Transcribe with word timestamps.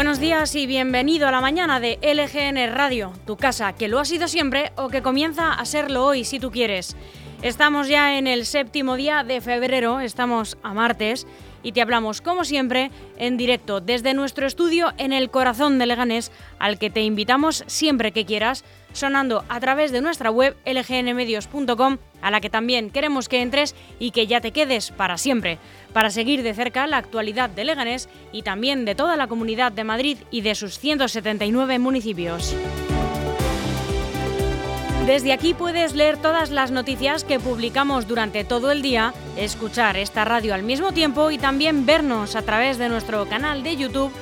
Buenos 0.00 0.18
días 0.18 0.54
y 0.54 0.66
bienvenido 0.66 1.28
a 1.28 1.30
la 1.30 1.42
mañana 1.42 1.78
de 1.78 1.98
LGN 2.00 2.74
Radio, 2.74 3.12
tu 3.26 3.36
casa 3.36 3.74
que 3.74 3.86
lo 3.86 3.98
ha 3.98 4.06
sido 4.06 4.28
siempre 4.28 4.72
o 4.76 4.88
que 4.88 5.02
comienza 5.02 5.52
a 5.52 5.66
serlo 5.66 6.06
hoy 6.06 6.24
si 6.24 6.40
tú 6.40 6.50
quieres. 6.50 6.96
Estamos 7.42 7.86
ya 7.86 8.16
en 8.16 8.26
el 8.26 8.46
séptimo 8.46 8.96
día 8.96 9.24
de 9.24 9.42
febrero, 9.42 10.00
estamos 10.00 10.56
a 10.62 10.72
martes 10.72 11.26
y 11.62 11.72
te 11.72 11.82
hablamos 11.82 12.20
como 12.20 12.44
siempre 12.44 12.90
en 13.16 13.36
directo 13.36 13.80
desde 13.80 14.14
nuestro 14.14 14.46
estudio 14.46 14.92
en 14.98 15.12
el 15.12 15.30
corazón 15.30 15.78
de 15.78 15.86
Leganés 15.86 16.32
al 16.58 16.78
que 16.78 16.90
te 16.90 17.02
invitamos 17.02 17.64
siempre 17.66 18.12
que 18.12 18.24
quieras 18.24 18.64
sonando 18.92 19.44
a 19.48 19.60
través 19.60 19.92
de 19.92 20.00
nuestra 20.00 20.30
web 20.30 20.56
lgnmedios.com 20.64 21.98
a 22.22 22.30
la 22.30 22.40
que 22.40 22.50
también 22.50 22.90
queremos 22.90 23.28
que 23.28 23.42
entres 23.42 23.74
y 23.98 24.10
que 24.10 24.26
ya 24.26 24.40
te 24.40 24.52
quedes 24.52 24.90
para 24.90 25.16
siempre, 25.16 25.58
para 25.92 26.10
seguir 26.10 26.42
de 26.42 26.54
cerca 26.54 26.86
la 26.86 26.98
actualidad 26.98 27.50
de 27.50 27.64
Leganés 27.64 28.08
y 28.32 28.42
también 28.42 28.84
de 28.84 28.94
toda 28.94 29.16
la 29.16 29.26
comunidad 29.26 29.72
de 29.72 29.84
Madrid 29.84 30.18
y 30.30 30.42
de 30.42 30.54
sus 30.54 30.78
179 30.78 31.78
municipios. 31.78 32.54
Desde 35.10 35.32
aquí 35.32 35.54
puedes 35.54 35.96
leer 35.96 36.18
todas 36.18 36.50
las 36.50 36.70
noticias 36.70 37.24
que 37.24 37.40
publicamos 37.40 38.06
durante 38.06 38.44
todo 38.44 38.70
el 38.70 38.80
día, 38.80 39.12
escuchar 39.36 39.96
esta 39.96 40.24
radio 40.24 40.54
al 40.54 40.62
mismo 40.62 40.92
tiempo 40.92 41.32
y 41.32 41.36
también 41.36 41.84
vernos 41.84 42.36
a 42.36 42.42
través 42.42 42.78
de 42.78 42.88
nuestro 42.88 43.26
canal 43.26 43.64
de 43.64 43.76
YouTube, 43.76 44.12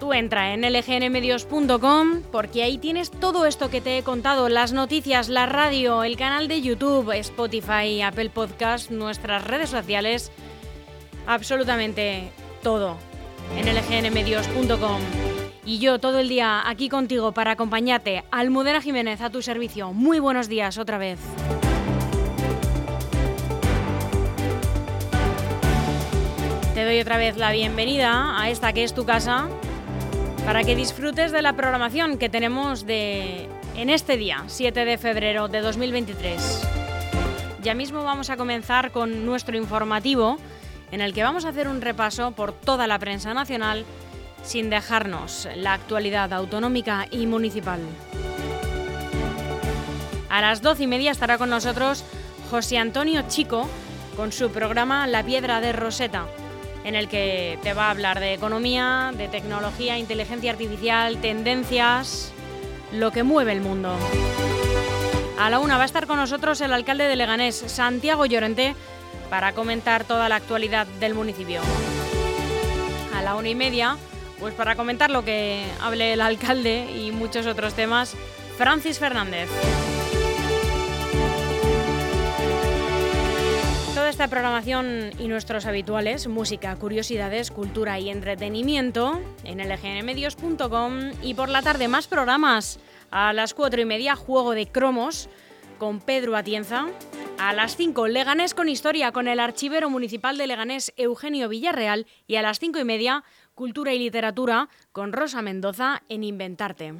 Tú 0.00 0.14
entra 0.14 0.54
en 0.54 0.62
lgnmedios.com 0.62 2.22
porque 2.32 2.62
ahí 2.62 2.78
tienes 2.78 3.10
todo 3.10 3.44
esto 3.44 3.68
que 3.68 3.82
te 3.82 3.98
he 3.98 4.02
contado, 4.02 4.48
las 4.48 4.72
noticias, 4.72 5.28
la 5.28 5.44
radio, 5.44 6.04
el 6.04 6.16
canal 6.16 6.48
de 6.48 6.62
YouTube, 6.62 7.12
Spotify, 7.18 8.00
Apple 8.00 8.30
Podcast, 8.30 8.90
nuestras 8.90 9.44
redes 9.44 9.68
sociales, 9.68 10.32
absolutamente 11.26 12.32
todo 12.62 12.96
en 13.58 13.66
lgnmedios.com. 13.66 15.02
Y 15.66 15.80
yo 15.80 15.98
todo 15.98 16.20
el 16.20 16.30
día 16.30 16.66
aquí 16.66 16.88
contigo 16.88 17.32
para 17.32 17.50
acompañarte, 17.52 18.24
Almudena 18.30 18.80
Jiménez 18.80 19.20
a 19.20 19.28
tu 19.28 19.42
servicio. 19.42 19.92
Muy 19.92 20.18
buenos 20.18 20.48
días 20.48 20.78
otra 20.78 20.96
vez. 20.96 21.18
Te 26.74 26.86
doy 26.86 26.98
otra 27.00 27.18
vez 27.18 27.36
la 27.36 27.52
bienvenida 27.52 28.40
a 28.40 28.48
esta 28.48 28.72
que 28.72 28.84
es 28.84 28.94
tu 28.94 29.04
casa, 29.04 29.48
para 30.44 30.64
que 30.64 30.74
disfrutes 30.74 31.32
de 31.32 31.42
la 31.42 31.54
programación 31.54 32.18
que 32.18 32.28
tenemos 32.28 32.86
de, 32.86 33.48
en 33.76 33.90
este 33.90 34.16
día, 34.16 34.44
7 34.46 34.84
de 34.84 34.98
febrero 34.98 35.48
de 35.48 35.60
2023. 35.60 36.62
Ya 37.62 37.74
mismo 37.74 38.04
vamos 38.04 38.30
a 38.30 38.36
comenzar 38.36 38.90
con 38.90 39.26
nuestro 39.26 39.56
informativo, 39.56 40.38
en 40.92 41.00
el 41.00 41.12
que 41.12 41.22
vamos 41.22 41.44
a 41.44 41.50
hacer 41.50 41.68
un 41.68 41.80
repaso 41.80 42.32
por 42.32 42.52
toda 42.52 42.86
la 42.86 42.98
prensa 42.98 43.34
nacional 43.34 43.84
sin 44.42 44.70
dejarnos 44.70 45.48
la 45.56 45.74
actualidad 45.74 46.32
autonómica 46.32 47.06
y 47.10 47.26
municipal. 47.26 47.80
A 50.28 50.40
las 50.40 50.62
12 50.62 50.84
y 50.84 50.86
media 50.86 51.10
estará 51.10 51.38
con 51.38 51.50
nosotros 51.50 52.04
José 52.50 52.78
Antonio 52.78 53.22
Chico 53.28 53.68
con 54.16 54.32
su 54.32 54.50
programa 54.50 55.06
La 55.06 55.22
Piedra 55.24 55.60
de 55.60 55.72
Roseta 55.72 56.26
en 56.90 56.96
el 56.96 57.08
que 57.08 57.56
te 57.62 57.72
va 57.72 57.86
a 57.86 57.90
hablar 57.92 58.18
de 58.18 58.34
economía, 58.34 59.12
de 59.16 59.28
tecnología, 59.28 59.96
inteligencia 59.96 60.50
artificial, 60.50 61.20
tendencias, 61.20 62.32
lo 62.90 63.12
que 63.12 63.22
mueve 63.22 63.52
el 63.52 63.60
mundo. 63.60 63.94
A 65.38 65.48
la 65.50 65.60
una 65.60 65.76
va 65.76 65.84
a 65.84 65.86
estar 65.86 66.08
con 66.08 66.16
nosotros 66.16 66.60
el 66.60 66.72
alcalde 66.72 67.04
de 67.04 67.14
Leganés, 67.14 67.54
Santiago 67.54 68.26
Llorente, 68.26 68.74
para 69.30 69.52
comentar 69.52 70.02
toda 70.02 70.28
la 70.28 70.34
actualidad 70.34 70.88
del 70.98 71.14
municipio. 71.14 71.60
A 73.16 73.22
la 73.22 73.36
una 73.36 73.50
y 73.50 73.54
media, 73.54 73.96
pues 74.40 74.52
para 74.54 74.74
comentar 74.74 75.12
lo 75.12 75.24
que 75.24 75.64
hable 75.80 76.14
el 76.14 76.20
alcalde 76.20 76.90
y 76.90 77.12
muchos 77.12 77.46
otros 77.46 77.74
temas, 77.74 78.16
Francis 78.58 78.98
Fernández. 78.98 79.48
Esta 84.10 84.26
programación 84.26 85.12
y 85.20 85.28
nuestros 85.28 85.66
habituales, 85.66 86.26
música, 86.26 86.74
curiosidades, 86.74 87.52
cultura 87.52 88.00
y 88.00 88.10
entretenimiento 88.10 89.20
en 89.44 89.58
lgnmedios.com 89.58 91.12
y 91.22 91.34
por 91.34 91.48
la 91.48 91.62
tarde 91.62 91.86
más 91.86 92.08
programas. 92.08 92.80
A 93.12 93.32
las 93.32 93.54
cuatro 93.54 93.80
y 93.80 93.84
media, 93.84 94.16
Juego 94.16 94.50
de 94.50 94.66
Cromos 94.66 95.28
con 95.78 96.00
Pedro 96.00 96.36
Atienza. 96.36 96.88
A 97.38 97.52
las 97.52 97.76
5, 97.76 98.08
Leganés 98.08 98.52
con 98.52 98.68
Historia 98.68 99.12
con 99.12 99.28
el 99.28 99.38
archivero 99.38 99.88
municipal 99.88 100.36
de 100.36 100.48
Leganés, 100.48 100.92
Eugenio 100.96 101.48
Villarreal. 101.48 102.06
Y 102.26 102.34
a 102.34 102.42
las 102.42 102.58
cinco 102.58 102.80
y 102.80 102.84
media, 102.84 103.22
Cultura 103.54 103.94
y 103.94 104.00
Literatura 104.00 104.68
con 104.90 105.12
Rosa 105.12 105.40
Mendoza 105.40 106.02
en 106.08 106.24
Inventarte. 106.24 106.94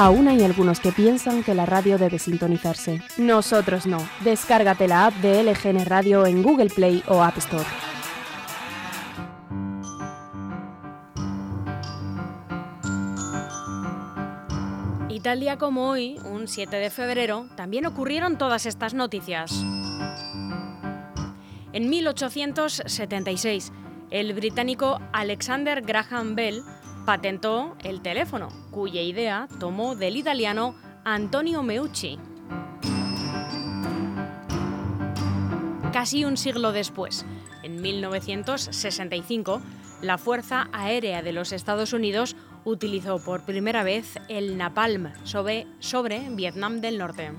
Aún 0.00 0.28
hay 0.28 0.44
algunos 0.44 0.78
que 0.78 0.92
piensan 0.92 1.42
que 1.42 1.56
la 1.56 1.66
radio 1.66 1.98
debe 1.98 2.20
sintonizarse. 2.20 3.02
Nosotros 3.16 3.84
no. 3.84 3.98
Descárgate 4.20 4.86
la 4.86 5.06
app 5.06 5.14
de 5.14 5.42
LGN 5.42 5.84
Radio 5.86 6.24
en 6.24 6.40
Google 6.44 6.70
Play 6.70 7.02
o 7.08 7.20
App 7.20 7.36
Store. 7.38 7.64
Y 15.08 15.18
tal 15.18 15.40
día 15.40 15.58
como 15.58 15.88
hoy, 15.88 16.20
un 16.24 16.46
7 16.46 16.76
de 16.76 16.90
febrero, 16.90 17.48
también 17.56 17.84
ocurrieron 17.84 18.38
todas 18.38 18.66
estas 18.66 18.94
noticias. 18.94 19.50
En 21.72 21.90
1876, 21.90 23.72
el 24.12 24.32
británico 24.32 25.00
Alexander 25.12 25.82
Graham 25.82 26.36
Bell 26.36 26.62
patentó 27.08 27.74
el 27.84 28.02
teléfono, 28.02 28.50
cuya 28.70 29.00
idea 29.00 29.48
tomó 29.58 29.96
del 29.96 30.18
italiano 30.18 30.74
Antonio 31.06 31.62
Meucci. 31.62 32.18
Casi 35.90 36.26
un 36.26 36.36
siglo 36.36 36.72
después, 36.72 37.24
en 37.62 37.80
1965, 37.80 39.62
la 40.02 40.18
Fuerza 40.18 40.68
Aérea 40.70 41.22
de 41.22 41.32
los 41.32 41.52
Estados 41.52 41.94
Unidos 41.94 42.36
utilizó 42.66 43.24
por 43.24 43.46
primera 43.46 43.84
vez 43.84 44.18
el 44.28 44.58
napalm 44.58 45.10
sobre, 45.24 45.66
sobre 45.78 46.28
Vietnam 46.28 46.82
del 46.82 46.98
Norte. 46.98 47.30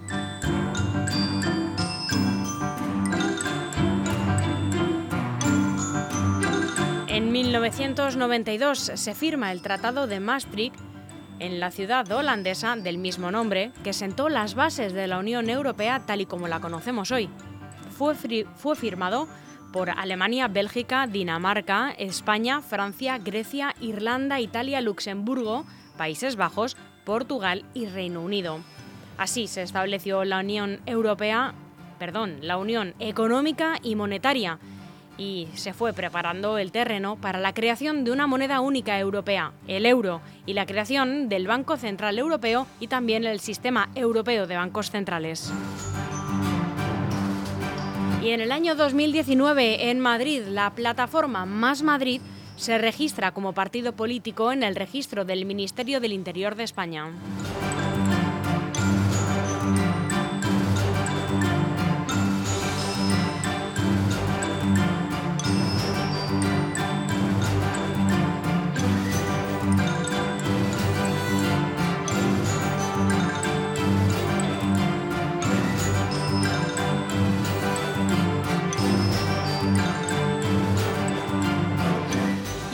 1992 7.31 8.79
se 8.95 9.13
firma 9.13 9.51
el 9.51 9.61
Tratado 9.61 10.07
de 10.07 10.19
Maastricht 10.19 10.75
en 11.39 11.59
la 11.59 11.69
ciudad 11.69 12.11
holandesa 12.11 12.75
del 12.75 12.97
mismo 12.97 13.31
nombre, 13.31 13.71
que 13.83 13.93
sentó 13.93 14.29
las 14.29 14.55
bases 14.55 14.93
de 14.93 15.07
la 15.07 15.19
Unión 15.19 15.49
Europea 15.49 16.01
tal 16.05 16.21
y 16.21 16.25
como 16.25 16.47
la 16.47 16.59
conocemos 16.59 17.11
hoy. 17.11 17.29
Fue, 17.91 18.15
fue 18.55 18.75
firmado 18.75 19.27
por 19.71 19.89
Alemania, 19.91 20.47
Bélgica, 20.47 21.07
Dinamarca, 21.07 21.91
España, 21.91 22.61
Francia, 22.61 23.19
Grecia, 23.19 23.75
Irlanda, 23.79 24.39
Italia, 24.39 24.81
Luxemburgo, 24.81 25.65
Países 25.97 26.35
Bajos, 26.35 26.77
Portugal 27.05 27.63
y 27.73 27.85
Reino 27.85 28.21
Unido. 28.21 28.59
Así 29.17 29.47
se 29.47 29.61
estableció 29.61 30.25
la 30.25 30.39
Unión 30.39 30.81
Europea, 30.85 31.53
perdón, 31.99 32.37
la 32.41 32.57
Unión 32.57 32.95
Económica 32.99 33.77
y 33.83 33.95
Monetaria, 33.95 34.59
y 35.19 35.49
se 35.53 35.73
fue 35.73 35.93
preparando 35.93 36.57
el 36.57 36.71
terreno 36.71 37.17
para 37.17 37.39
la 37.39 37.53
creación 37.53 38.05
de 38.05 38.11
una 38.11 38.25
moneda 38.25 38.61
única 38.61 38.97
europea, 38.97 39.51
el 39.67 39.85
euro, 39.85 40.21
y 40.45 40.53
la 40.53 40.65
creación 40.65 41.29
del 41.29 41.45
Banco 41.45 41.77
Central 41.77 42.17
Europeo 42.17 42.65
y 42.79 42.87
también 42.87 43.25
el 43.25 43.41
Sistema 43.41 43.89
Europeo 43.93 44.47
de 44.47 44.55
Bancos 44.55 44.89
Centrales. 44.89 45.51
Y 48.23 48.29
en 48.29 48.41
el 48.41 48.51
año 48.51 48.75
2019, 48.75 49.89
en 49.89 49.99
Madrid, 49.99 50.43
la 50.47 50.71
plataforma 50.71 51.45
Más 51.45 51.83
Madrid 51.83 52.21
se 52.57 52.77
registra 52.77 53.31
como 53.31 53.53
partido 53.53 53.93
político 53.93 54.51
en 54.51 54.63
el 54.63 54.75
registro 54.75 55.23
del 55.23 55.45
Ministerio 55.45 56.01
del 56.01 56.13
Interior 56.13 56.55
de 56.55 56.63
España. 56.63 57.11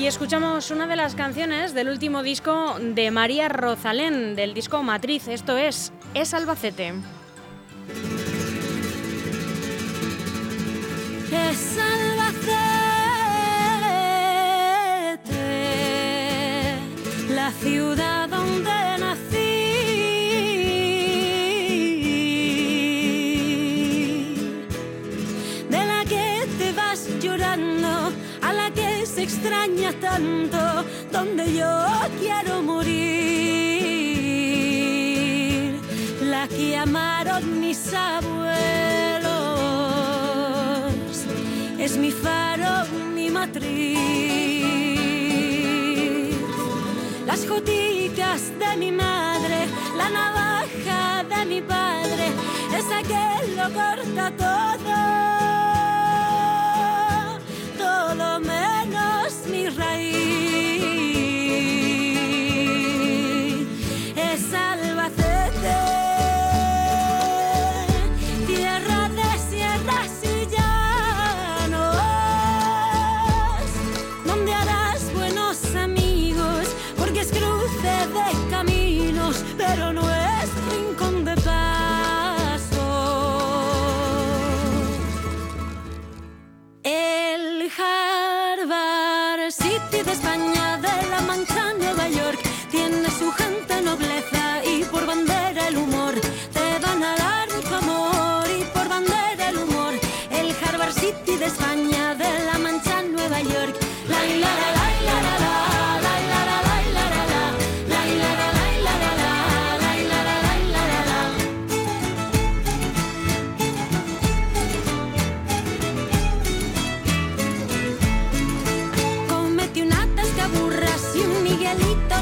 Y 0.05 0.07
escuchamos 0.07 0.69
una 0.69 0.85
de 0.85 0.95
las 0.95 1.15
canciones 1.15 1.73
del 1.73 1.89
último 1.89 2.21
disco 2.21 2.75
de 2.79 3.09
María 3.09 3.49
Rosalén, 3.49 4.35
del 4.35 4.53
disco 4.53 4.83
Matriz, 4.83 5.27
esto 5.27 5.57
es 5.57 5.91
Es 6.13 6.35
Albacete. 6.35 6.93
Es 11.31 11.79
Albacete, 11.79 12.53
la 17.33 17.49
ciudad 17.49 18.29
donde 18.29 18.94
donde 31.11 31.53
yo 31.53 31.85
quiero 32.19 32.61
morir, 32.61 32.95
la 36.21 36.47
que 36.47 36.77
amaron 36.77 37.59
mis 37.59 37.93
abuelos 37.93 38.45
es 41.77 41.97
mi 41.97 42.11
faro, 42.11 42.85
mi 43.13 43.29
matriz. 43.29 43.97
Las 47.25 47.45
joticas 47.45 48.57
de 48.57 48.77
mi 48.77 48.91
madre, 48.91 49.67
la 49.97 50.09
navaja 50.09 51.23
de 51.23 51.45
mi 51.45 51.61
padre, 51.61 52.31
esa 52.77 53.03
que 53.03 53.55
lo 53.55 53.63
corta 53.73 54.31
todo 54.37 55.44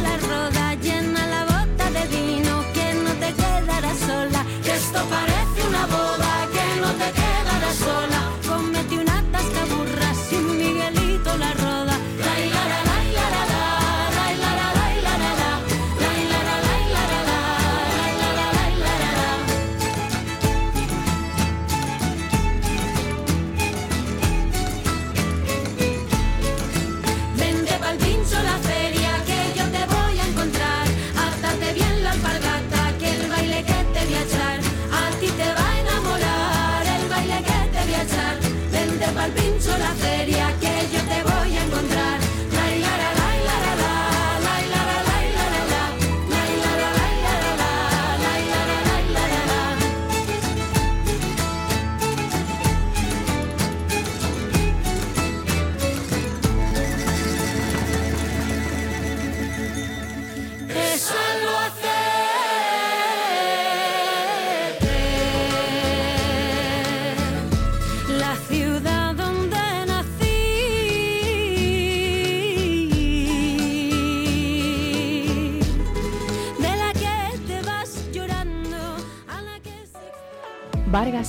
las 0.03 0.21
rodillas. 0.21 0.52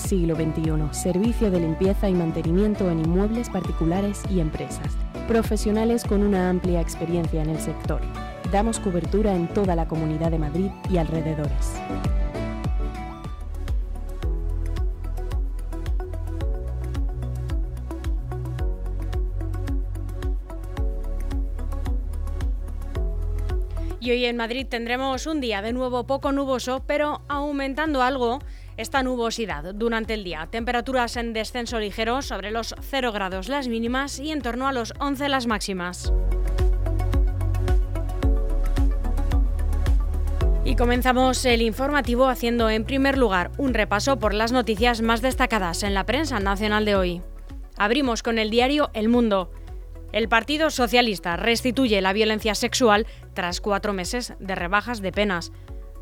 siglo 0.04 0.37
XXI. 0.37 0.73
Servicio 0.92 1.50
de 1.50 1.61
limpieza 1.61 2.08
y 2.08 2.14
mantenimiento 2.14 2.90
en 2.90 3.00
inmuebles 3.00 3.50
particulares 3.50 4.23
y 4.30 4.40
empresas. 4.40 4.96
Profesionales 5.26 6.04
con 6.04 6.23
una 6.23 6.50
amplia 6.50 6.80
experiencia 6.80 7.42
en 7.42 7.50
el 7.50 7.58
sector. 7.58 8.00
Damos 8.52 8.78
cobertura 8.78 9.34
en 9.34 9.49
toda 9.49 9.75
la 9.75 9.88
comunidad 9.88 10.30
de 10.30 10.38
Madrid 10.38 10.70
y 10.90 10.99
alrededores. 10.99 11.75
Y 24.04 24.11
hoy 24.11 24.26
en 24.26 24.37
Madrid 24.37 24.66
tendremos 24.68 25.26
un 25.26 25.40
día 25.40 25.62
de 25.62 25.73
nuevo 25.73 26.06
poco 26.06 26.30
nuboso, 26.30 26.84
pero 26.87 27.23
aumentando 27.26 28.02
algo 28.02 28.38
esta 28.76 29.02
nubosidad 29.02 29.75
durante 29.75 30.14
el 30.14 30.25
día. 30.25 30.49
Temperaturas 30.50 31.16
en 31.16 31.33
descenso 31.33 31.78
ligero 31.78 32.23
sobre 32.23 32.50
los 32.50 32.75
0 32.81 33.12
grados 33.12 33.49
las 33.49 33.69
mínimas 33.69 34.19
y 34.19 34.33
en 34.33 34.43
torno 34.43 34.69
a 34.69 34.73
los 34.73 34.95
11 34.99 35.28
las 35.28 35.47
máximas. 35.47 36.12
Y 40.66 40.76
comenzamos 40.76 41.45
el 41.45 41.61
informativo 41.61 42.26
haciendo 42.26 42.71
en 42.71 42.85
primer 42.85 43.19
lugar 43.19 43.50
un 43.59 43.75
repaso 43.75 44.19
por 44.19 44.33
las 44.33 44.50
noticias 44.50 45.02
más 45.02 45.21
destacadas 45.21 45.83
en 45.83 45.93
la 45.93 46.07
prensa 46.07 46.40
nacional 46.40 46.87
de 46.87 46.97
hoy. 46.97 47.23
Abrimos 47.76 48.23
con 48.23 48.38
el 48.38 48.49
diario 48.49 48.90
El 48.95 49.11
Mundo. 49.11 49.50
El 50.12 50.28
Partido 50.28 50.71
Socialista 50.71 51.37
restituye 51.37 52.00
la 52.00 52.12
violencia 52.12 52.54
sexual 52.54 53.07
tras 53.35 53.61
cuatro 53.61 53.93
meses 53.93 54.33
de 54.38 54.54
rebajas 54.54 55.02
de 55.02 55.12
penas. 55.12 55.52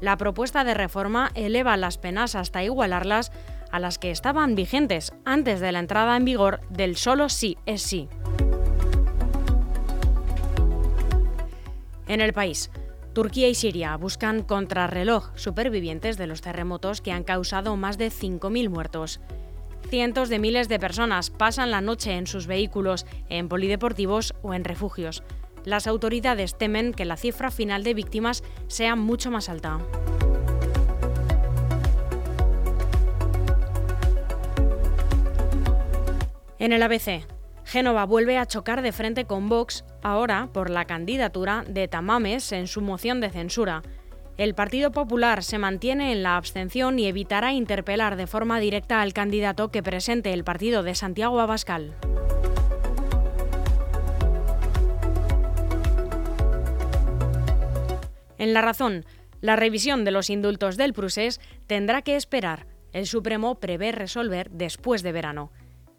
La 0.03 0.17
propuesta 0.17 0.65
de 0.65 0.75
reforma 0.75 1.31
eleva 1.37 1.77
las 1.77 1.97
penas 1.97 2.35
hasta 2.35 2.65
igualarlas 2.65 3.31
a 3.71 3.79
las 3.79 3.99
que 3.99 4.11
estaban 4.11 4.57
vigentes 4.57 5.13
antes 5.25 5.61
de 5.61 5.71
la 5.71 5.79
entrada 5.79 6.17
en 6.17 6.25
vigor 6.25 6.61
del 6.71 6.97
solo 6.97 7.29
sí 7.29 7.57
es 7.67 7.83
sí. 7.83 8.09
En 12.09 12.21
el 12.21 12.33
país, 12.33 12.73
Turquía 13.13 13.49
y 13.49 13.55
Siria 13.55 13.97
buscan 13.97 14.43
contrarreloj 14.43 15.31
supervivientes 15.37 16.19
de 16.19 16.27
los 16.27 16.41
terremotos 16.41 17.01
que 17.01 17.13
han 17.13 17.23
causado 17.23 17.77
más 17.77 17.97
de 17.97 18.09
5.000 18.09 18.69
muertos 18.71 19.21
cientos 19.93 20.31
de 20.31 20.39
miles 20.39 20.71
de 20.71 20.79
personas 20.79 21.29
pasan 21.29 21.71
la 21.71 21.83
noche 21.83 22.17
en 22.17 22.27
sus 22.27 22.47
vehículos, 22.47 23.05
en 23.29 23.51
polideportivos 23.51 24.33
o 24.41 24.55
en 24.55 24.65
refugios. 24.65 25.23
Las 25.65 25.87
autoridades 25.87 26.57
temen 26.57 26.93
que 26.93 27.05
la 27.05 27.17
cifra 27.17 27.51
final 27.51 27.85
de 27.85 27.95
víctimas 27.95 28.43
sea 28.67 28.97
mucho 28.97 29.31
más 29.31 29.49
alta. 29.49 29.79
En 36.59 36.73
el 36.73 36.83
ABC, 36.83 37.27
Génova 37.65 38.05
vuelve 38.07 38.39
a 38.39 38.47
chocar 38.47 38.83
de 38.83 38.93
frente 38.93 39.25
con 39.25 39.49
Vox, 39.49 39.85
ahora 40.03 40.49
por 40.53 40.71
la 40.71 40.85
candidatura 40.85 41.65
de 41.67 41.89
Tamames 41.89 42.53
en 42.53 42.67
su 42.67 42.81
moción 42.83 43.21
de 43.21 43.31
censura. 43.31 43.83
El 44.37 44.55
Partido 44.55 44.93
Popular 44.93 45.43
se 45.43 45.59
mantiene 45.59 46.13
en 46.13 46.23
la 46.23 46.37
abstención 46.37 46.99
y 46.99 47.07
evitará 47.07 47.53
interpelar 47.53 48.17
de 48.17 48.27
forma 48.27 48.61
directa 48.61 49.01
al 49.01 49.13
candidato 49.13 49.71
que 49.71 49.83
presente 49.83 50.33
el 50.33 50.45
partido 50.45 50.83
de 50.83 50.95
Santiago 50.95 51.41
Abascal. 51.41 51.97
En 58.43 58.55
la 58.55 58.61
razón, 58.61 59.07
la 59.41 59.55
revisión 59.55 60.05
de 60.05 60.11
los 60.11 60.29
indultos 60.29 60.77
del 60.77 60.95
Prusés 60.95 61.41
tendrá 61.69 62.03
que 62.03 62.17
esperar. 62.17 62.67
El 62.93 63.07
Supremo 63.07 63.61
prevé 63.61 63.93
resolver 63.93 64.51
después 64.51 65.05
de 65.05 65.13
verano. 65.13 65.53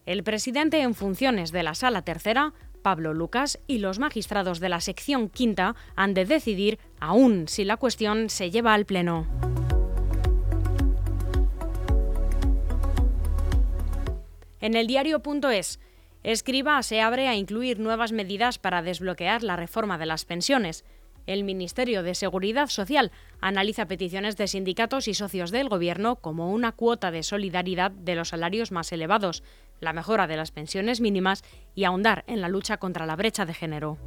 El 0.05 0.23
presidente 0.23 0.81
en 0.81 0.93
funciones 0.93 1.53
de 1.53 1.63
la 1.63 1.73
Sala 1.73 2.01
Tercera 2.01 2.53
Pablo 2.81 3.13
Lucas 3.13 3.59
y 3.65 3.77
los 3.77 3.97
magistrados 3.97 4.59
de 4.59 4.67
la 4.67 4.81
sección 4.81 5.29
quinta 5.29 5.77
han 5.95 6.13
de 6.13 6.25
decidir 6.25 6.79
aún 6.99 7.47
si 7.47 7.63
la 7.63 7.77
cuestión 7.77 8.29
se 8.29 8.51
lleva 8.51 8.73
al 8.73 8.85
Pleno. 8.85 9.25
En 14.59 14.75
el 14.75 14.87
diario.es, 14.87 15.79
Escriba 16.23 16.83
se 16.83 16.99
abre 16.99 17.29
a 17.29 17.35
incluir 17.35 17.79
nuevas 17.79 18.11
medidas 18.11 18.57
para 18.59 18.81
desbloquear 18.81 19.43
la 19.43 19.55
reforma 19.55 19.97
de 19.97 20.07
las 20.07 20.25
pensiones. 20.25 20.83
El 21.25 21.45
Ministerio 21.45 22.03
de 22.03 22.15
Seguridad 22.15 22.67
Social 22.67 23.11
analiza 23.39 23.85
peticiones 23.85 24.35
de 24.35 24.47
sindicatos 24.47 25.07
y 25.07 25.13
socios 25.13 25.51
del 25.51 25.69
Gobierno 25.69 26.17
como 26.17 26.51
una 26.51 26.73
cuota 26.73 27.11
de 27.11 27.23
solidaridad 27.23 27.91
de 27.91 28.15
los 28.15 28.29
salarios 28.29 28.71
más 28.71 28.91
elevados, 28.91 29.41
la 29.79 29.93
mejora 29.93 30.27
de 30.27 30.35
las 30.35 30.51
pensiones 30.51 30.99
mínimas 30.99 31.43
y 31.75 31.85
ahondar 31.85 32.25
en 32.27 32.41
la 32.41 32.49
lucha 32.49 32.77
contra 32.77 33.05
la 33.05 33.15
brecha 33.15 33.45
de 33.45 33.53
género. 33.53 33.97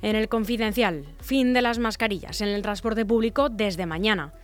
En 0.00 0.16
el 0.16 0.28
confidencial, 0.28 1.06
fin 1.18 1.54
de 1.54 1.62
las 1.62 1.78
mascarillas 1.78 2.42
en 2.42 2.48
el 2.48 2.60
transporte 2.60 3.06
público 3.06 3.48
desde 3.48 3.86
mañana. 3.86 4.34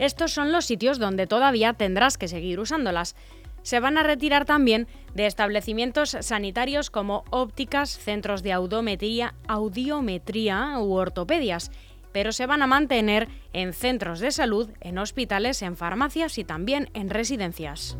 Estos 0.00 0.32
son 0.32 0.50
los 0.50 0.64
sitios 0.64 0.98
donde 0.98 1.28
todavía 1.28 1.74
tendrás 1.74 2.18
que 2.18 2.26
seguir 2.26 2.58
usándolas 2.58 3.14
se 3.62 3.80
van 3.80 3.98
a 3.98 4.02
retirar 4.02 4.44
también 4.44 4.86
de 5.14 5.26
establecimientos 5.26 6.16
sanitarios 6.20 6.90
como 6.90 7.24
ópticas, 7.30 7.98
centros 7.98 8.42
de 8.42 8.52
audiometría, 8.52 9.34
audiometría 9.48 10.78
u 10.78 10.94
ortopedias, 10.94 11.70
pero 12.12 12.32
se 12.32 12.46
van 12.46 12.62
a 12.62 12.66
mantener 12.66 13.28
en 13.52 13.72
centros 13.72 14.20
de 14.20 14.32
salud, 14.32 14.70
en 14.80 14.98
hospitales, 14.98 15.62
en 15.62 15.76
farmacias 15.76 16.38
y 16.38 16.44
también 16.44 16.90
en 16.94 17.10
residencias. 17.10 17.96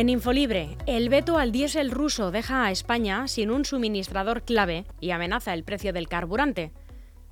En 0.00 0.08
Infolibre, 0.08 0.78
el 0.86 1.10
veto 1.10 1.36
al 1.36 1.52
diésel 1.52 1.90
ruso 1.90 2.30
deja 2.30 2.64
a 2.64 2.70
España 2.70 3.28
sin 3.28 3.50
un 3.50 3.66
suministrador 3.66 4.44
clave 4.44 4.86
y 4.98 5.10
amenaza 5.10 5.52
el 5.52 5.62
precio 5.62 5.92
del 5.92 6.08
carburante. 6.08 6.72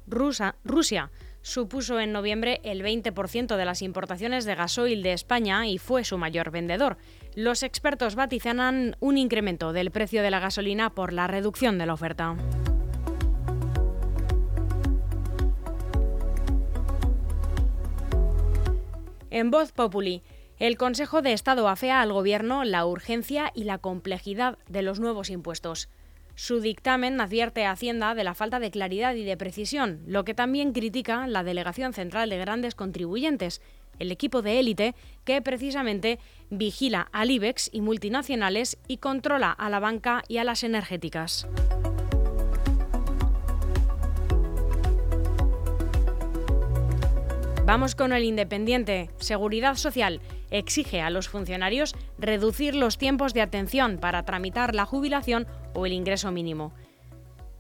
Rusia 0.06 1.10
supuso 1.40 1.98
en 1.98 2.12
noviembre 2.12 2.60
el 2.64 2.82
20% 2.82 3.56
de 3.56 3.64
las 3.64 3.80
importaciones 3.80 4.44
de 4.44 4.54
gasoil 4.54 5.02
de 5.02 5.14
España 5.14 5.66
y 5.66 5.78
fue 5.78 6.04
su 6.04 6.18
mayor 6.18 6.50
vendedor. 6.50 6.98
Los 7.34 7.62
expertos 7.62 8.16
vaticinan 8.16 8.96
un 9.00 9.16
incremento 9.16 9.72
del 9.72 9.90
precio 9.90 10.22
de 10.22 10.30
la 10.30 10.38
gasolina 10.38 10.90
por 10.90 11.14
la 11.14 11.26
reducción 11.26 11.78
de 11.78 11.87
la 11.87 11.94
oferta. 11.94 12.37
En 19.30 19.50
Voz 19.50 19.72
Populi, 19.72 20.22
el 20.58 20.76
Consejo 20.76 21.22
de 21.22 21.32
Estado 21.32 21.68
afea 21.68 22.00
al 22.00 22.12
Gobierno 22.12 22.64
la 22.64 22.84
urgencia 22.84 23.52
y 23.54 23.64
la 23.64 23.78
complejidad 23.78 24.58
de 24.68 24.82
los 24.82 24.98
nuevos 24.98 25.30
impuestos. 25.30 25.88
Su 26.34 26.60
dictamen 26.60 27.20
advierte 27.20 27.64
a 27.64 27.72
Hacienda 27.72 28.14
de 28.14 28.24
la 28.24 28.34
falta 28.34 28.60
de 28.60 28.70
claridad 28.70 29.14
y 29.14 29.24
de 29.24 29.36
precisión, 29.36 30.02
lo 30.06 30.24
que 30.24 30.34
también 30.34 30.72
critica 30.72 31.26
la 31.26 31.42
Delegación 31.42 31.92
Central 31.92 32.30
de 32.30 32.38
Grandes 32.38 32.74
Contribuyentes, 32.74 33.60
el 33.98 34.12
equipo 34.12 34.42
de 34.42 34.60
élite 34.60 34.94
que 35.24 35.42
precisamente 35.42 36.18
vigila 36.50 37.08
al 37.12 37.30
IBEX 37.30 37.70
y 37.72 37.80
multinacionales 37.80 38.78
y 38.86 38.98
controla 38.98 39.50
a 39.50 39.68
la 39.70 39.80
banca 39.80 40.22
y 40.28 40.38
a 40.38 40.44
las 40.44 40.62
energéticas. 40.62 41.48
Vamos 47.68 47.94
con 47.94 48.14
el 48.14 48.25
Independiente. 48.25 49.10
Seguridad 49.18 49.75
Social 49.75 50.22
exige 50.50 51.02
a 51.02 51.10
los 51.10 51.28
funcionarios 51.28 51.94
reducir 52.18 52.75
los 52.75 52.96
tiempos 52.96 53.34
de 53.34 53.42
atención 53.42 53.98
para 53.98 54.22
tramitar 54.22 54.75
la 54.75 54.87
jubilación 54.87 55.46
o 55.75 55.84
el 55.84 55.92
ingreso 55.92 56.32
mínimo. 56.32 56.72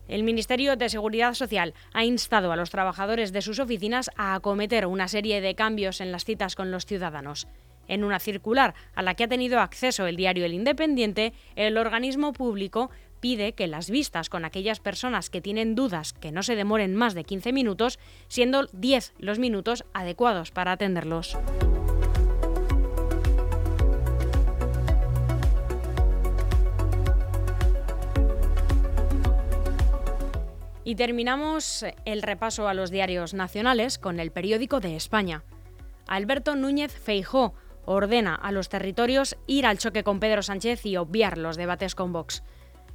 El 0.08 0.22
Ministerio 0.22 0.76
de 0.76 0.88
Seguridad 0.88 1.34
Social 1.34 1.74
ha 1.92 2.06
instado 2.06 2.52
a 2.52 2.56
los 2.56 2.70
trabajadores 2.70 3.34
de 3.34 3.42
sus 3.42 3.58
oficinas 3.58 4.10
a 4.16 4.34
acometer 4.34 4.86
una 4.86 5.08
serie 5.08 5.42
de 5.42 5.54
cambios 5.54 6.00
en 6.00 6.10
las 6.10 6.24
citas 6.24 6.54
con 6.56 6.70
los 6.70 6.86
ciudadanos. 6.86 7.46
En 7.86 8.02
una 8.02 8.18
circular 8.18 8.74
a 8.94 9.02
la 9.02 9.12
que 9.12 9.24
ha 9.24 9.28
tenido 9.28 9.60
acceso 9.60 10.06
el 10.06 10.16
diario 10.16 10.46
El 10.46 10.54
Independiente, 10.54 11.34
el 11.54 11.76
organismo 11.76 12.32
público 12.32 12.90
pide 13.20 13.52
que 13.52 13.66
las 13.66 13.90
vistas 13.90 14.28
con 14.28 14.44
aquellas 14.44 14.80
personas 14.80 15.30
que 15.30 15.40
tienen 15.40 15.74
dudas 15.74 16.12
que 16.12 16.32
no 16.32 16.42
se 16.42 16.56
demoren 16.56 16.94
más 16.94 17.14
de 17.14 17.24
15 17.24 17.52
minutos, 17.52 17.98
siendo 18.28 18.66
10 18.72 19.14
los 19.18 19.38
minutos 19.38 19.84
adecuados 19.92 20.50
para 20.50 20.72
atenderlos. 20.72 21.36
Y 30.88 30.94
terminamos 30.94 31.84
el 32.06 32.22
repaso 32.22 32.66
a 32.66 32.72
los 32.72 32.90
diarios 32.90 33.34
nacionales 33.34 33.98
con 33.98 34.20
el 34.20 34.30
periódico 34.30 34.80
de 34.80 34.96
España. 34.96 35.44
Alberto 36.06 36.56
Núñez 36.56 36.98
Feijó 36.98 37.52
ordena 37.84 38.34
a 38.34 38.52
los 38.52 38.70
territorios 38.70 39.36
ir 39.46 39.66
al 39.66 39.76
choque 39.76 40.02
con 40.02 40.18
Pedro 40.18 40.42
Sánchez 40.42 40.86
y 40.86 40.96
obviar 40.96 41.36
los 41.36 41.58
debates 41.58 41.94
con 41.94 42.14
Vox. 42.14 42.42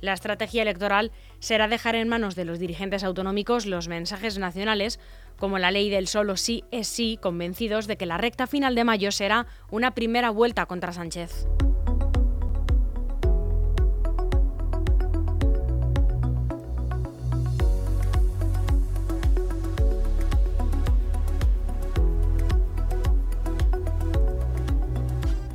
La 0.03 0.11
estrategia 0.11 0.63
electoral 0.63 1.13
será 1.39 1.69
dejar 1.69 1.95
en 1.95 2.09
manos 2.09 2.35
de 2.35 2.43
los 2.43 2.59
dirigentes 2.59 3.05
autonómicos 3.05 3.65
los 3.65 3.87
mensajes 3.87 4.37
nacionales, 4.37 4.99
como 5.39 5.59
la 5.59 5.71
ley 5.71 5.89
del 5.89 6.07
solo 6.07 6.35
sí 6.35 6.65
es 6.71 6.89
sí, 6.89 7.17
convencidos 7.21 7.87
de 7.87 7.95
que 7.95 8.05
la 8.05 8.17
recta 8.17 8.45
final 8.45 8.75
de 8.75 8.83
mayo 8.83 9.13
será 9.13 9.47
una 9.71 9.91
primera 9.91 10.29
vuelta 10.29 10.65
contra 10.65 10.91
Sánchez. 10.91 11.47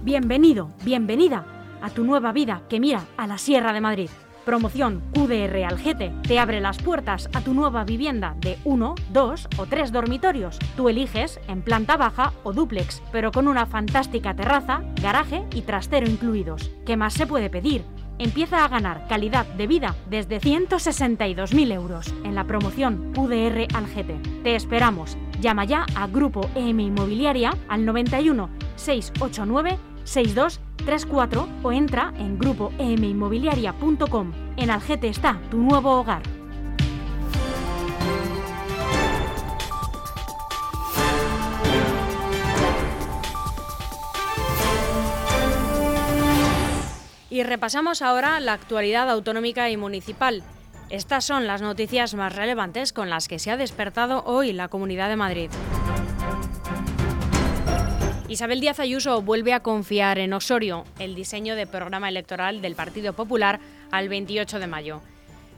Bienvenido, 0.02 0.70
bienvenida 0.86 1.44
a 1.82 1.90
tu 1.90 2.02
nueva 2.02 2.32
vida 2.32 2.62
que 2.70 2.80
mira 2.80 3.04
a 3.18 3.26
la 3.26 3.36
Sierra 3.36 3.74
de 3.74 3.82
Madrid. 3.82 4.08
Promoción 4.48 5.02
QDR 5.12 5.66
Algete 5.66 6.10
te 6.26 6.38
abre 6.38 6.62
las 6.62 6.78
puertas 6.78 7.28
a 7.34 7.42
tu 7.42 7.52
nueva 7.52 7.84
vivienda 7.84 8.34
de 8.40 8.56
uno, 8.64 8.94
dos 9.12 9.46
o 9.58 9.66
tres 9.66 9.92
dormitorios. 9.92 10.58
Tú 10.74 10.88
eliges 10.88 11.38
en 11.48 11.60
planta 11.60 11.98
baja 11.98 12.32
o 12.44 12.54
dúplex, 12.54 13.02
pero 13.12 13.30
con 13.30 13.46
una 13.46 13.66
fantástica 13.66 14.34
terraza, 14.34 14.80
garaje 15.02 15.44
y 15.54 15.60
trastero 15.60 16.08
incluidos. 16.08 16.70
¿Qué 16.86 16.96
más 16.96 17.12
se 17.12 17.26
puede 17.26 17.50
pedir? 17.50 17.84
Empieza 18.18 18.64
a 18.64 18.68
ganar 18.68 19.06
calidad 19.06 19.44
de 19.44 19.66
vida 19.66 19.94
desde 20.08 20.40
162.000 20.40 21.70
euros 21.74 22.14
en 22.24 22.34
la 22.34 22.44
promoción 22.44 23.12
QDR 23.12 23.66
Algete. 23.74 24.18
Te 24.44 24.56
esperamos. 24.56 25.18
Llama 25.42 25.66
ya 25.66 25.84
a 25.94 26.06
Grupo 26.06 26.48
EM 26.54 26.80
Inmobiliaria 26.80 27.54
al 27.68 27.84
91 27.84 28.48
689 28.76 29.78
6234 30.08 31.48
o 31.62 31.72
entra 31.72 32.12
en 32.18 32.38
grupoeminmobiliaria.com. 32.38 34.32
En 34.56 34.70
Algete 34.70 35.08
está 35.08 35.40
tu 35.50 35.58
nuevo 35.58 36.00
hogar. 36.00 36.22
Y 47.30 47.42
repasamos 47.42 48.00
ahora 48.02 48.40
la 48.40 48.54
actualidad 48.54 49.10
autonómica 49.10 49.70
y 49.70 49.76
municipal. 49.76 50.42
Estas 50.88 51.26
son 51.26 51.46
las 51.46 51.60
noticias 51.60 52.14
más 52.14 52.34
relevantes 52.34 52.94
con 52.94 53.10
las 53.10 53.28
que 53.28 53.38
se 53.38 53.50
ha 53.50 53.58
despertado 53.58 54.24
hoy 54.24 54.54
la 54.54 54.68
Comunidad 54.68 55.10
de 55.10 55.16
Madrid. 55.16 55.50
Isabel 58.28 58.60
Díaz 58.60 58.78
Ayuso 58.78 59.22
vuelve 59.22 59.54
a 59.54 59.60
confiar 59.60 60.18
en 60.18 60.34
Osorio 60.34 60.84
el 60.98 61.14
diseño 61.14 61.56
de 61.56 61.66
programa 61.66 62.10
electoral 62.10 62.60
del 62.60 62.74
Partido 62.74 63.14
Popular 63.14 63.58
al 63.90 64.10
28 64.10 64.58
de 64.58 64.66
mayo. 64.66 65.00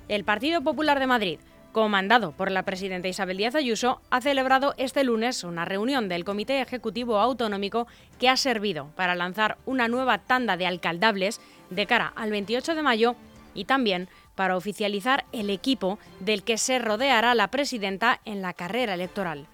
El 0.07 0.23
Partido 0.23 0.63
Popular 0.63 1.01
de 1.01 1.09
Madrid, 1.09 1.41
comandado 1.73 2.31
por 2.31 2.53
la 2.53 2.63
presidenta 2.63 3.09
Isabel 3.09 3.39
Díaz 3.39 3.57
Ayuso, 3.57 4.01
ha 4.11 4.21
celebrado 4.21 4.75
este 4.77 5.03
lunes 5.03 5.43
una 5.43 5.65
reunión 5.65 6.09
del 6.09 6.25
Comité 6.25 6.61
Ejecutivo 6.61 7.19
Autonómico 7.19 7.89
que 8.21 8.29
ha 8.29 8.37
servido 8.37 8.93
para 8.95 9.17
lanzar 9.17 9.59
una 9.67 9.89
nueva 9.89 10.19
tanda 10.19 10.57
de 10.57 10.69
alcaldables 10.69 11.41
de 11.71 11.87
cara 11.87 12.13
al 12.15 12.31
28 12.31 12.77
de 12.77 12.83
mayo 12.83 13.17
y 13.53 13.65
también 13.65 14.09
para 14.37 14.57
oficializar 14.57 15.25
el 15.33 15.51
equipo 15.51 15.99
del 16.21 16.45
que 16.45 16.57
se 16.57 16.79
rodeará 16.79 17.35
la 17.35 17.49
presidenta 17.49 18.21
en 18.25 18.43
la 18.43 18.53
carrera 18.53 18.95
electoral. 18.95 19.49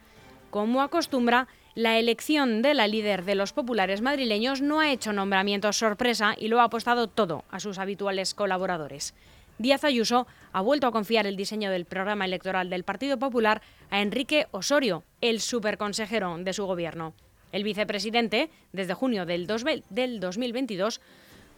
Como 0.51 0.83
acostumbra, 0.83 1.49
la 1.77 1.99
elección 1.99 2.63
de 2.63 2.73
la 2.73 2.89
líder 2.89 3.27
de 3.27 3.35
los 3.35 3.53
populares 3.53 4.01
madrileños 4.01 4.63
no 4.63 4.81
ha 4.81 4.91
hecho 4.91 5.13
nombramientos 5.13 5.77
sorpresa 5.77 6.35
y 6.39 6.49
lo 6.49 6.61
ha 6.61 6.65
apostado 6.65 7.07
todo 7.07 7.45
a 7.51 7.61
sus 7.61 7.79
habituales 7.79 8.33
colaboradores. 8.33 9.13
Díaz 9.59 9.85
Ayuso 9.85 10.27
ha 10.55 10.63
vuelto 10.63 10.87
a 10.87 10.91
confiar 10.91 11.27
el 11.27 11.37
diseño 11.37 11.71
del 11.71 11.85
programa 11.85 12.25
electoral 12.25 12.71
del 12.71 12.85
Partido 12.85 13.19
Popular 13.19 13.61
a 13.91 14.01
Enrique 14.01 14.47
Osorio, 14.53 15.05
el 15.21 15.39
superconsejero 15.43 16.39
de 16.39 16.55
su 16.55 16.65
gobierno. 16.65 17.13
El 17.53 17.63
vicepresidente, 17.63 18.49
desde 18.73 18.95
junio 18.95 19.27
del 19.27 19.47
2022, 19.47 21.01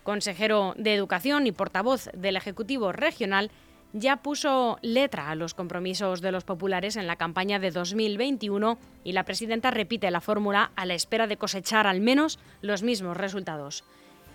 consejero 0.03 0.75
de 0.77 0.95
Educación 0.95 1.47
y 1.47 1.53
portavoz 1.53 2.11
del 2.13 2.35
Ejecutivo 2.35 2.91
Regional, 2.91 3.53
ya 3.93 4.17
puso 4.17 4.79
letra 4.83 5.31
a 5.31 5.35
los 5.35 5.55
compromisos 5.55 6.21
de 6.21 6.33
los 6.33 6.45
populares 6.45 6.97
en 6.97 7.07
la 7.07 7.17
campaña 7.17 7.59
de 7.59 7.71
2021 7.71 8.79
y 9.05 9.13
la 9.13 9.25
presidenta 9.25 9.71
repite 9.71 10.11
la 10.11 10.21
fórmula 10.21 10.73
a 10.77 10.87
la 10.87 10.95
espera 10.95 11.27
de 11.27 11.37
cosechar 11.37 11.87
al 11.87 12.01
menos 12.01 12.39
los 12.61 12.83
mismos 12.83 13.17
resultados. 13.17 13.85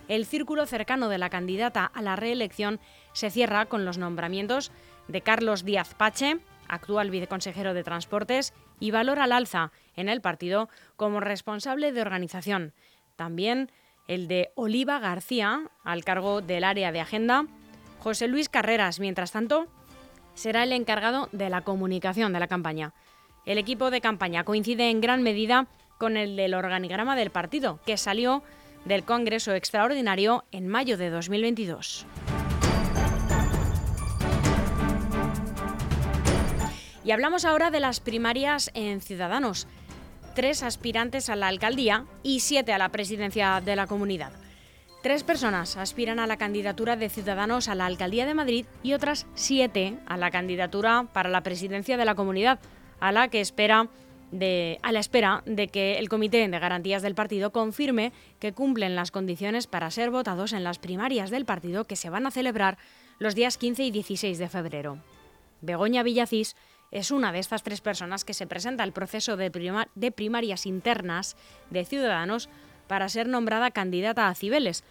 El 0.07 0.25
círculo 0.25 0.65
cercano 0.65 1.07
de 1.07 1.17
la 1.17 1.29
candidata 1.29 1.85
a 1.85 2.01
la 2.01 2.15
reelección 2.15 2.79
se 3.13 3.29
cierra 3.29 3.65
con 3.67 3.85
los 3.85 3.97
nombramientos 3.97 4.71
de 5.07 5.21
Carlos 5.21 5.63
Díaz 5.63 5.93
Pache, 5.93 6.39
actual 6.67 7.09
viceconsejero 7.09 7.73
de 7.73 7.83
Transportes, 7.83 8.53
y 8.79 8.91
Valor 8.91 9.19
al 9.19 9.31
Alza 9.31 9.71
en 9.95 10.09
el 10.09 10.19
partido 10.19 10.67
como 10.97 11.19
responsable 11.19 11.91
de 11.91 12.01
organización. 12.01 12.73
También 13.15 13.71
el 14.07 14.27
de 14.27 14.51
Oliva 14.55 14.99
García, 14.99 15.69
al 15.83 16.03
cargo 16.03 16.41
del 16.41 16.63
área 16.65 16.91
de 16.91 16.99
agenda, 16.99 17.45
José 18.03 18.27
Luis 18.27 18.49
Carreras, 18.49 18.99
mientras 18.99 19.31
tanto, 19.31 19.65
será 20.33 20.63
el 20.63 20.73
encargado 20.73 21.29
de 21.31 21.49
la 21.49 21.61
comunicación 21.61 22.33
de 22.33 22.39
la 22.41 22.49
campaña. 22.49 22.93
El 23.45 23.57
equipo 23.57 23.91
de 23.91 24.01
campaña 24.01 24.43
coincide 24.43 24.89
en 24.89 24.99
gran 24.99 25.23
medida 25.23 25.67
con 25.97 26.17
el 26.17 26.35
del 26.35 26.53
organigrama 26.53 27.15
del 27.15 27.29
partido, 27.29 27.79
que 27.85 27.95
salió 27.95 28.43
del 28.83 29.05
Congreso 29.05 29.53
Extraordinario 29.53 30.43
en 30.51 30.67
mayo 30.67 30.97
de 30.97 31.11
2022. 31.11 32.05
Y 37.05 37.11
hablamos 37.11 37.45
ahora 37.45 37.71
de 37.71 37.79
las 37.79 38.01
primarias 38.01 38.69
en 38.73 38.99
Ciudadanos. 38.99 39.65
Tres 40.35 40.61
aspirantes 40.61 41.29
a 41.29 41.37
la 41.37 41.47
alcaldía 41.47 42.05
y 42.21 42.41
siete 42.41 42.73
a 42.73 42.77
la 42.77 42.89
presidencia 42.89 43.61
de 43.61 43.77
la 43.77 43.87
comunidad. 43.87 44.42
Tres 45.03 45.25
personas 45.25 45.75
aspiran 45.75 46.17
a 46.19 46.27
la 46.27 46.37
candidatura 46.37 46.95
de 46.95 47.09
Ciudadanos 47.09 47.67
a 47.67 47.75
la 47.75 47.87
Alcaldía 47.87 48.25
de 48.25 48.33
Madrid 48.33 48.65
y 48.83 48.93
otras 48.93 49.27
siete 49.33 49.97
a 50.05 50.15
la 50.15 50.31
candidatura 50.31 51.09
para 51.11 51.27
la 51.27 51.43
presidencia 51.43 51.97
de 51.97 52.05
la 52.05 52.15
comunidad, 52.15 52.61
a 53.01 53.11
la 53.11 53.27
que 53.27 53.41
espera 53.41 53.89
de, 54.31 54.79
a 54.81 54.93
la 54.93 55.01
espera 55.01 55.43
de 55.45 55.67
que 55.67 55.99
el 55.99 56.07
Comité 56.07 56.47
de 56.47 56.57
Garantías 56.57 57.01
del 57.01 57.15
partido 57.15 57.51
confirme 57.51 58.13
que 58.39 58.53
cumplen 58.53 58.95
las 58.95 59.11
condiciones 59.11 59.67
para 59.67 59.91
ser 59.91 60.09
votados 60.09 60.53
en 60.53 60.63
las 60.63 60.79
primarias 60.79 61.29
del 61.29 61.43
partido 61.43 61.83
que 61.83 61.97
se 61.97 62.09
van 62.09 62.25
a 62.25 62.31
celebrar 62.31 62.77
los 63.19 63.35
días 63.35 63.57
15 63.57 63.83
y 63.83 63.91
16 63.91 64.37
de 64.37 64.47
febrero. 64.47 64.99
Begoña 65.59 66.03
Villacís 66.03 66.55
es 66.91 67.11
una 67.11 67.33
de 67.33 67.39
estas 67.39 67.61
tres 67.61 67.81
personas 67.81 68.23
que 68.23 68.33
se 68.33 68.47
presenta 68.47 68.83
al 68.83 68.93
proceso 68.93 69.35
de, 69.35 69.51
de 69.95 70.11
primarias 70.13 70.65
internas 70.65 71.35
de 71.71 71.83
Ciudadanos 71.83 72.47
para 72.93 73.09
ser 73.09 73.27
nombrada 73.27 73.71
candidata 73.71 74.27
a 74.27 74.35
Cibeles, 74.35 74.83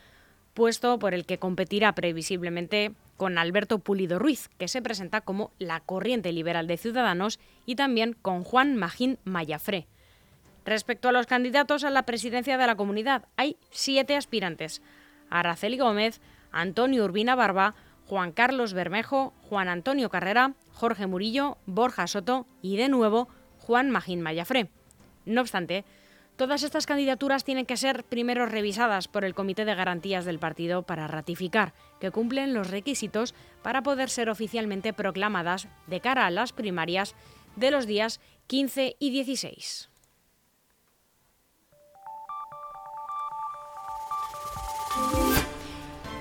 puesto 0.55 0.99
por 0.99 1.15
el 1.15 1.25
que 1.25 1.39
competirá 1.39 1.95
previsiblemente 1.95 2.95
con 3.17 3.39
Alberto 3.39 3.79
Pulido 3.79 4.19
Ruiz, 4.19 4.51
que 4.59 4.67
se 4.67 4.83
presenta 4.83 5.21
como 5.21 5.53
la 5.61 5.79
corriente 5.79 6.33
liberal 6.33 6.67
de 6.67 6.79
Ciudadanos, 6.79 7.39
y 7.65 7.77
también 7.77 8.17
con 8.21 8.43
Juan 8.43 8.75
Magín 8.75 9.21
Mayafré. 9.23 9.87
Respecto 10.65 11.09
a 11.09 11.13
los 11.13 11.29
candidatos 11.29 11.85
a 11.85 11.91
la 11.91 12.03
presidencia 12.03 12.59
de 12.59 12.67
la 12.67 12.75
comunidad, 12.75 13.29
hay 13.37 13.57
siete 13.71 14.17
aspirantes. 14.17 14.83
Araceli 15.31 15.79
Gómez, 15.79 16.21
Antonio 16.51 17.05
Urbina 17.05 17.37
Barba, 17.37 17.77
Juan 18.09 18.33
Carlos 18.33 18.73
Bermejo, 18.73 19.33
Juan 19.49 19.69
Antonio 19.69 20.11
Carrera, 20.11 20.55
Jorge 20.73 21.07
Murillo, 21.07 21.57
Borja 21.67 22.09
Soto 22.09 22.49
y, 22.63 22.77
de 22.79 22.89
nuevo, 22.89 23.29
Juan 23.61 23.93
Magín 23.93 24.23
Mayafré. 24.23 24.71
No 25.25 25.41
obstante, 25.41 25.85
Todas 26.37 26.63
estas 26.63 26.87
candidaturas 26.87 27.45
tienen 27.45 27.67
que 27.67 27.77
ser 27.77 28.05
primero 28.05 28.47
revisadas 28.47 29.07
por 29.07 29.25
el 29.25 29.35
Comité 29.35 29.65
de 29.65 29.75
Garantías 29.75 30.25
del 30.25 30.39
partido 30.39 30.83
para 30.83 31.07
ratificar 31.07 31.75
que 32.01 32.11
cumplen 32.11 32.55
los 32.55 32.71
requisitos 32.71 33.35
para 33.63 33.83
poder 33.83 34.09
ser 34.09 34.31
oficialmente 34.31 34.93
proclamadas 34.93 35.69
de 35.87 36.01
cara 36.01 36.27
a 36.27 36.31
las 36.31 36.53
primarias 36.53 37.15
de 37.57 37.71
los 37.71 37.87
días 37.87 38.21
15 38.47 38.97
y 38.99 39.11
16. 39.11 39.91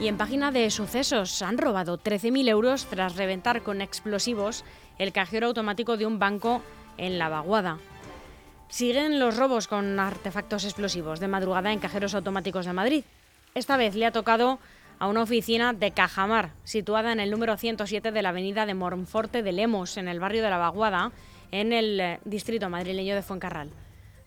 Y 0.02 0.08
en 0.08 0.17
página 0.17 0.52
de 0.52 0.69
sucesos 0.71 1.41
han 1.41 1.58
robado 1.58 2.00
13.000 2.00 2.50
euros 2.50 2.86
tras 2.86 3.15
reventar 3.15 3.62
con 3.62 3.82
explosivos 3.82 4.65
el 4.97 5.13
cajero 5.13 5.47
automático 5.47 5.95
de 5.95 6.08
un 6.08 6.19
banco 6.19 6.62
en 6.97 7.19
La 7.19 7.30
Vaguada. 7.30 7.78
Siguen 8.71 9.19
los 9.19 9.36
robos 9.36 9.67
con 9.67 9.99
artefactos 9.99 10.63
explosivos 10.63 11.19
de 11.19 11.27
madrugada 11.27 11.73
en 11.73 11.79
cajeros 11.79 12.15
automáticos 12.15 12.65
de 12.65 12.71
Madrid. 12.71 13.03
Esta 13.53 13.75
vez 13.75 13.95
le 13.95 14.05
ha 14.05 14.13
tocado 14.13 14.60
a 14.97 15.07
una 15.07 15.23
oficina 15.23 15.73
de 15.73 15.91
Cajamar, 15.91 16.53
situada 16.63 17.12
en 17.12 17.19
el 17.19 17.31
número 17.31 17.57
107 17.57 18.13
de 18.13 18.21
la 18.21 18.29
avenida 18.29 18.65
de 18.65 18.73
Monforte 18.73 19.43
de 19.43 19.51
Lemos, 19.51 19.97
en 19.97 20.07
el 20.07 20.21
barrio 20.21 20.41
de 20.41 20.49
La 20.49 20.57
Vaguada, 20.57 21.12
en 21.51 21.73
el 21.73 21.99
eh, 21.99 22.19
distrito 22.23 22.69
madrileño 22.69 23.13
de 23.13 23.21
Fuencarral. 23.21 23.71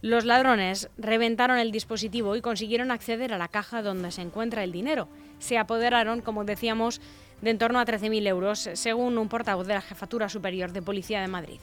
Los 0.03 0.27
ladrones 0.27 0.91
reventaron 0.99 1.57
el 1.57 1.73
dispositivo 1.73 2.37
y 2.37 2.43
consiguieron 2.43 2.91
acceder 2.91 3.33
a 3.33 3.39
la 3.39 3.49
caja 3.49 3.81
donde 3.81 4.13
se 4.13 4.21
encuentra 4.21 4.63
el 4.63 4.73
dinero. 4.73 5.09
Se 5.39 5.57
apoderaron, 5.57 6.21
como 6.21 6.45
decíamos, 6.45 7.01
de 7.41 7.49
en 7.49 7.59
torno 7.59 7.81
a 7.81 7.87
13.000 7.87 8.29
euros, 8.29 8.69
según 8.75 9.17
un 9.17 9.31
portavoz 9.31 9.67
de 9.67 9.75
la 9.75 9.81
Jefatura 9.81 10.29
Superior 10.29 10.73
de 10.73 10.83
Policía 10.83 11.23
de 11.23 11.29
Madrid. 11.29 11.61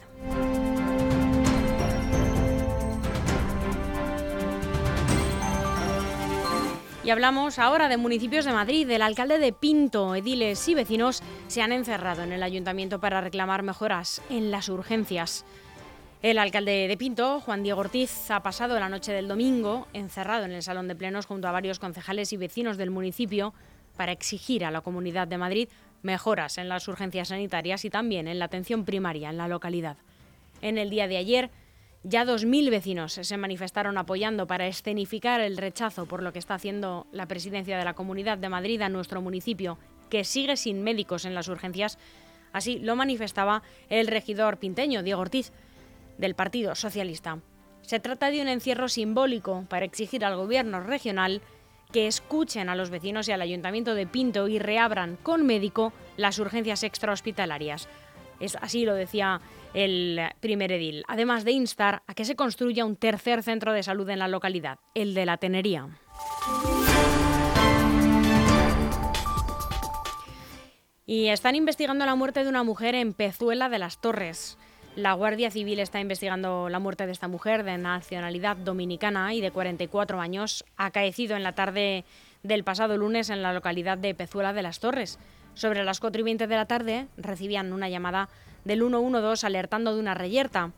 Y 7.04 7.10
hablamos 7.10 7.58
ahora 7.58 7.88
de 7.88 7.96
municipios 7.96 8.44
de 8.44 8.52
Madrid. 8.52 8.88
El 8.88 9.02
alcalde 9.02 9.40
de 9.40 9.52
Pinto, 9.52 10.14
ediles 10.14 10.68
y 10.68 10.74
vecinos 10.74 11.20
se 11.48 11.60
han 11.60 11.72
encerrado 11.72 12.22
en 12.22 12.30
el 12.30 12.44
ayuntamiento 12.44 13.00
para 13.00 13.20
reclamar 13.20 13.64
mejoras 13.64 14.22
en 14.30 14.52
las 14.52 14.68
urgencias. 14.68 15.44
El 16.22 16.38
alcalde 16.38 16.86
de 16.86 16.96
Pinto, 16.96 17.40
Juan 17.40 17.64
Diego 17.64 17.80
Ortiz, 17.80 18.30
ha 18.30 18.44
pasado 18.44 18.78
la 18.78 18.88
noche 18.88 19.12
del 19.12 19.26
domingo 19.26 19.88
encerrado 19.92 20.44
en 20.44 20.52
el 20.52 20.62
salón 20.62 20.86
de 20.86 20.94
plenos 20.94 21.26
junto 21.26 21.48
a 21.48 21.52
varios 21.52 21.80
concejales 21.80 22.32
y 22.32 22.36
vecinos 22.36 22.76
del 22.76 22.90
municipio 22.90 23.52
para 23.96 24.12
exigir 24.12 24.64
a 24.64 24.70
la 24.70 24.80
Comunidad 24.80 25.26
de 25.26 25.38
Madrid 25.38 25.68
mejoras 26.02 26.56
en 26.56 26.68
las 26.68 26.86
urgencias 26.86 27.28
sanitarias 27.28 27.84
y 27.84 27.90
también 27.90 28.28
en 28.28 28.38
la 28.38 28.44
atención 28.44 28.84
primaria 28.84 29.28
en 29.28 29.38
la 29.38 29.48
localidad. 29.48 29.96
En 30.60 30.78
el 30.78 30.88
día 30.88 31.08
de 31.08 31.16
ayer, 31.16 31.50
ya 32.04 32.24
2.000 32.24 32.70
vecinos 32.70 33.12
se 33.12 33.36
manifestaron 33.36 33.96
apoyando 33.96 34.46
para 34.46 34.66
escenificar 34.66 35.40
el 35.40 35.56
rechazo 35.56 36.06
por 36.06 36.22
lo 36.22 36.32
que 36.32 36.40
está 36.40 36.54
haciendo 36.54 37.06
la 37.12 37.26
presidencia 37.26 37.78
de 37.78 37.84
la 37.84 37.94
Comunidad 37.94 38.38
de 38.38 38.48
Madrid 38.48 38.82
a 38.82 38.88
nuestro 38.88 39.22
municipio, 39.22 39.78
que 40.10 40.24
sigue 40.24 40.56
sin 40.56 40.82
médicos 40.82 41.24
en 41.24 41.34
las 41.34 41.48
urgencias. 41.48 41.98
Así 42.52 42.78
lo 42.80 42.96
manifestaba 42.96 43.62
el 43.88 44.08
regidor 44.08 44.58
pinteño, 44.58 45.02
Diego 45.02 45.20
Ortiz 45.20 45.52
del 46.18 46.34
Partido 46.34 46.74
Socialista. 46.74 47.38
Se 47.82 48.00
trata 48.00 48.30
de 48.30 48.42
un 48.42 48.48
encierro 48.48 48.88
simbólico 48.88 49.64
para 49.68 49.84
exigir 49.84 50.24
al 50.24 50.36
Gobierno 50.36 50.80
regional 50.80 51.40
que 51.92 52.06
escuchen 52.06 52.68
a 52.68 52.74
los 52.74 52.90
vecinos 52.90 53.28
y 53.28 53.32
al 53.32 53.42
Ayuntamiento 53.42 53.94
de 53.94 54.06
Pinto 54.06 54.48
y 54.48 54.58
reabran 54.58 55.16
con 55.22 55.46
médico 55.46 55.92
las 56.16 56.38
urgencias 56.38 56.82
extrahospitalarias. 56.82 57.88
Es, 58.42 58.56
así 58.60 58.84
lo 58.84 58.94
decía 58.94 59.40
el 59.72 60.20
primer 60.40 60.72
edil, 60.72 61.04
además 61.06 61.44
de 61.44 61.52
instar 61.52 62.02
a 62.08 62.14
que 62.14 62.24
se 62.24 62.34
construya 62.34 62.84
un 62.84 62.96
tercer 62.96 63.42
centro 63.44 63.72
de 63.72 63.84
salud 63.84 64.08
en 64.10 64.18
la 64.18 64.26
localidad, 64.26 64.80
el 64.94 65.14
de 65.14 65.26
la 65.26 65.36
Tenería. 65.36 65.88
Y 71.06 71.28
están 71.28 71.54
investigando 71.54 72.04
la 72.04 72.16
muerte 72.16 72.42
de 72.42 72.48
una 72.48 72.64
mujer 72.64 72.96
en 72.96 73.14
Pezuela 73.14 73.68
de 73.68 73.78
las 73.78 74.00
Torres. 74.00 74.58
La 74.96 75.12
Guardia 75.12 75.50
Civil 75.50 75.78
está 75.78 76.00
investigando 76.00 76.68
la 76.68 76.80
muerte 76.80 77.06
de 77.06 77.12
esta 77.12 77.28
mujer 77.28 77.62
de 77.62 77.78
nacionalidad 77.78 78.56
dominicana 78.56 79.34
y 79.34 79.40
de 79.40 79.52
44 79.52 80.20
años, 80.20 80.64
acaecido 80.76 81.36
en 81.36 81.44
la 81.44 81.54
tarde 81.54 82.04
del 82.42 82.64
pasado 82.64 82.96
lunes 82.96 83.30
en 83.30 83.42
la 83.42 83.52
localidad 83.52 83.98
de 83.98 84.14
Pezuela 84.14 84.52
de 84.52 84.62
las 84.62 84.80
Torres. 84.80 85.18
Sobre 85.54 85.84
las 85.84 86.00
4 86.00 86.20
y 86.20 86.24
20 86.24 86.46
de 86.46 86.56
la 86.56 86.66
tarde 86.66 87.06
recibían 87.16 87.72
una 87.72 87.88
llamada 87.88 88.28
del 88.64 88.80
112 88.80 89.46
alertando 89.46 89.94
de 89.94 90.00
una 90.00 90.14
reyerta. 90.14 90.72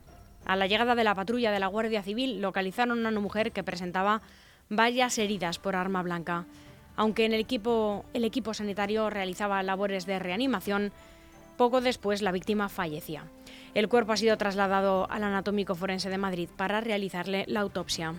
A 0.44 0.56
la 0.56 0.66
llegada 0.66 0.94
de 0.94 1.04
la 1.04 1.14
patrulla 1.14 1.52
de 1.52 1.60
la 1.60 1.68
Guardia 1.68 2.02
Civil 2.02 2.40
localizaron 2.40 3.04
a 3.04 3.08
una 3.08 3.20
mujer 3.20 3.52
que 3.52 3.64
presentaba 3.64 4.20
varias 4.68 5.18
heridas 5.18 5.58
por 5.58 5.76
arma 5.76 6.02
blanca. 6.02 6.44
Aunque 6.96 7.24
en 7.24 7.32
el 7.32 7.40
equipo, 7.40 8.04
el 8.12 8.24
equipo 8.24 8.54
sanitario 8.54 9.10
realizaba 9.10 9.62
labores 9.62 10.06
de 10.06 10.18
reanimación, 10.18 10.92
poco 11.56 11.80
después 11.80 12.22
la 12.22 12.32
víctima 12.32 12.68
fallecía. 12.68 13.24
El 13.74 13.88
cuerpo 13.88 14.12
ha 14.12 14.16
sido 14.16 14.36
trasladado 14.36 15.10
al 15.10 15.24
Anatómico 15.24 15.74
Forense 15.74 16.10
de 16.10 16.18
Madrid 16.18 16.48
para 16.56 16.80
realizarle 16.80 17.44
la 17.48 17.60
autopsia. 17.60 18.14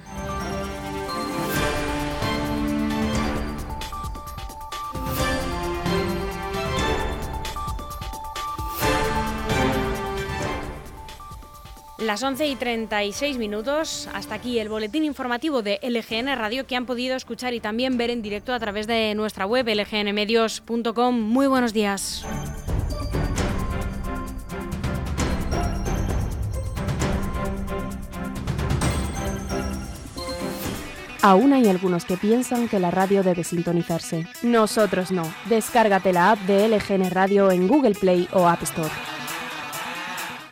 Las 12.06 12.22
11 12.22 12.46
y 12.46 12.56
36 12.56 13.40
minutos, 13.40 14.08
hasta 14.14 14.36
aquí 14.36 14.60
el 14.60 14.70
boletín 14.70 15.04
informativo 15.06 15.64
de 15.64 15.80
LGN 15.82 16.38
Radio 16.38 16.68
que 16.68 16.76
han 16.76 16.86
podido 16.86 17.16
escuchar 17.16 17.56
y 17.56 17.60
también 17.60 17.98
ver 17.98 18.12
en 18.12 18.22
directo 18.22 18.54
a 18.54 18.60
través 18.60 18.86
de 18.86 19.16
nuestra 19.16 19.48
web 19.48 19.68
lgnmedios.com. 19.68 21.20
Muy 21.20 21.48
buenos 21.48 21.74
días. 21.74 22.24
Aún 31.24 31.54
hay 31.54 31.68
algunos 31.68 32.06
que 32.06 32.18
piensan 32.18 32.70
que 32.70 32.80
la 32.80 32.92
radio 32.92 33.24
debe 33.24 33.44
sintonizarse. 33.44 34.28
Nosotros 34.44 35.10
no. 35.10 35.24
Descárgate 35.50 36.14
la 36.14 36.34
app 36.34 36.40
de 36.42 36.70
LGN 36.70 37.10
Radio 37.10 37.50
en 37.50 37.68
Google 37.68 37.96
Play 37.96 38.30
o 38.32 38.48
App 38.48 38.62
Store. 38.62 39.15